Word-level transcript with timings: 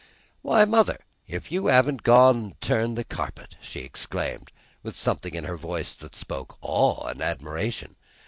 "Why, 0.41 0.65
mother, 0.65 0.97
if 1.27 1.51
you 1.51 1.67
haven't 1.67 2.01
gone 2.01 2.43
an' 2.43 2.55
turned 2.59 2.97
the 2.97 3.03
carpet!" 3.03 3.55
she 3.61 3.81
exclaimed, 3.81 4.49
with 4.81 4.97
something 4.99 5.35
in 5.35 5.43
her 5.43 5.57
voice 5.57 5.93
that 5.93 6.15
spoke 6.15 6.53
of 6.53 6.57
awe 6.61 7.05
and 7.05 7.21
admiration. 7.21 7.95